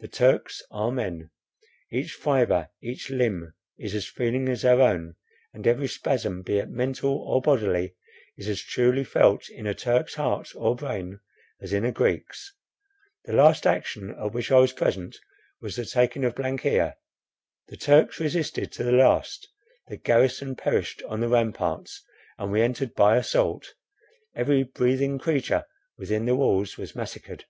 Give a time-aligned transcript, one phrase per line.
[0.00, 1.28] The Turks are men;
[1.92, 5.16] each fibre, each limb is as feeling as our own,
[5.52, 7.94] and every spasm, be it mental or bodily,
[8.38, 11.20] is as truly felt in a Turk's heart or brain,
[11.60, 12.54] as in a Greek's.
[13.26, 15.14] The last action at which I was present
[15.60, 16.36] was the taking of——.
[16.36, 16.94] The
[17.78, 19.46] Turks resisted to the last,
[19.88, 22.02] the garrison perished on the ramparts,
[22.38, 23.74] and we entered by assault.
[24.34, 25.66] Every breathing creature
[25.98, 27.44] within the walls was massacred.